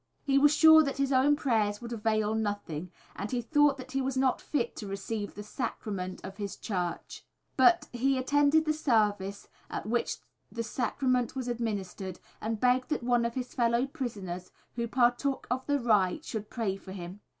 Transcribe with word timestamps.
He 0.23 0.39
was 0.39 0.51
sure 0.51 0.81
that 0.83 0.97
his 0.97 1.11
own 1.11 1.35
prayers 1.35 1.79
would 1.79 1.93
avail 1.93 2.33
nothing, 2.33 2.91
and 3.15 3.29
he 3.29 3.39
thought 3.39 3.77
that 3.77 3.91
he 3.91 4.01
was 4.01 4.17
not 4.17 4.41
fit 4.41 4.75
to 4.77 4.87
receive 4.87 5.35
the 5.35 5.43
sacrament 5.43 6.19
of 6.25 6.37
his 6.37 6.55
church; 6.55 7.23
but 7.55 7.87
he 7.93 8.17
attended 8.17 8.65
the 8.65 8.73
service 8.73 9.47
at 9.69 9.85
which 9.85 10.17
the 10.51 10.63
sacrament 10.63 11.35
was 11.35 11.47
administered, 11.47 12.19
and 12.41 12.59
begged 12.59 12.89
that 12.89 13.03
one 13.03 13.25
of 13.25 13.35
his 13.35 13.53
fellow 13.53 13.85
prisoners, 13.85 14.49
who 14.75 14.87
partook 14.87 15.45
of 15.51 15.67
the 15.67 15.77
rite, 15.77 16.25
should 16.25 16.49
pray 16.49 16.77
for 16.77 16.93
him. 16.93 17.19